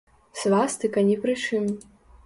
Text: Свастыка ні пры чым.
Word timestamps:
Свастыка 0.39 1.05
ні 1.11 1.21
пры 1.27 1.33
чым. 1.47 1.65